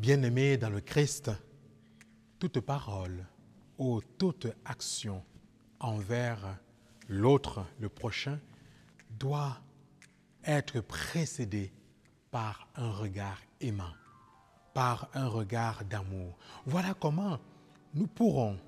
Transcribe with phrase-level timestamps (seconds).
[0.00, 1.30] Bien-aimés dans le Christ,
[2.38, 3.26] toute parole
[3.76, 5.22] ou toute action
[5.78, 6.56] envers
[7.06, 8.40] l'autre, le prochain,
[9.18, 9.60] doit
[10.42, 11.70] être précédée
[12.30, 13.92] par un regard aimant,
[14.72, 16.38] par un regard d'amour.
[16.64, 17.38] Voilà comment
[17.92, 18.58] nous pourrons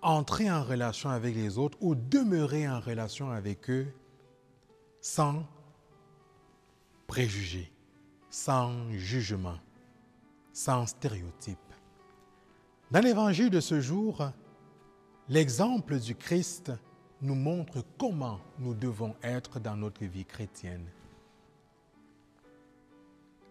[0.00, 3.92] entrer en relation avec les autres ou demeurer en relation avec eux
[5.02, 5.46] sans
[7.06, 7.70] préjugés,
[8.30, 9.58] sans jugement,
[10.52, 11.58] sans stéréotypes.
[12.90, 14.30] Dans l'évangile de ce jour,
[15.28, 16.72] l'exemple du Christ
[17.22, 20.86] nous montre comment nous devons être dans notre vie chrétienne.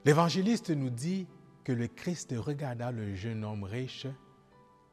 [0.05, 1.27] L'évangéliste nous dit
[1.63, 4.07] que le Christ regarda le jeune homme riche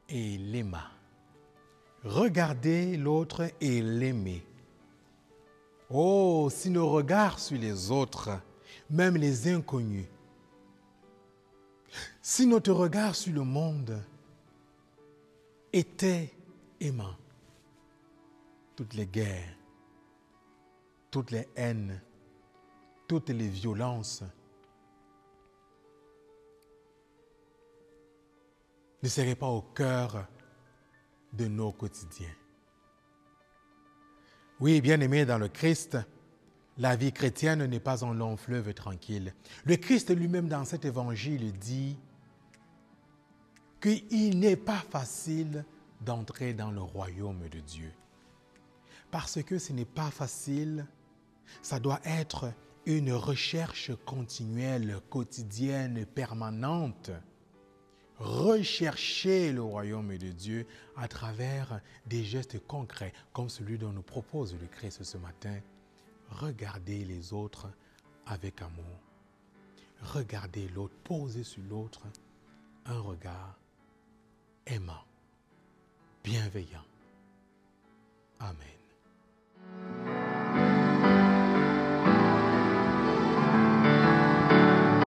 [0.07, 0.91] et l'aima.
[2.03, 4.43] Regarder l'autre et l'aimer.
[5.89, 8.39] Oh, si nos regards sur les autres,
[8.89, 10.05] même les inconnus,
[12.21, 14.01] si notre regard sur le monde
[15.71, 16.33] était
[16.79, 17.15] aimant,
[18.75, 19.55] toutes les guerres,
[21.11, 22.01] toutes les haines,
[23.07, 24.23] toutes les violences
[29.01, 30.27] ne seraient pas au cœur
[31.33, 32.35] de nos quotidiens.
[34.59, 35.97] Oui, bien aimé dans le Christ,
[36.79, 39.33] la vie chrétienne n'est pas un long fleuve tranquille.
[39.65, 41.97] Le Christ lui-même dans cet évangile dit
[43.81, 45.65] qu'il n'est pas facile
[46.01, 47.91] d'entrer dans le royaume de Dieu.
[49.11, 50.85] Parce que ce n'est pas facile,
[51.61, 52.53] ça doit être
[52.85, 57.11] une recherche continuelle, quotidienne, permanente.
[58.17, 64.55] Rechercher le royaume de Dieu à travers des gestes concrets, comme celui dont nous propose
[64.59, 65.59] le Christ ce matin.
[66.29, 67.69] Regardez les autres
[68.25, 68.99] avec amour.
[70.01, 72.01] Regardez l'autre, posez sur l'autre
[72.85, 73.57] un regard
[74.65, 75.03] aimant,
[76.23, 76.85] bienveillant.
[78.39, 78.78] Amen.